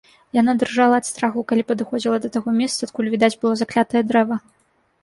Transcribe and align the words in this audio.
Яна 0.37 0.53
дрыжала 0.63 0.95
ад 1.01 1.05
страху, 1.09 1.43
калі 1.51 1.67
падыходзіла 1.73 2.17
да 2.25 2.33
таго 2.39 2.49
месца, 2.63 2.81
адкуль 2.89 3.13
відаць 3.17 3.35
было 3.45 3.53
заклятае 3.65 4.07
дрэва. 4.15 4.35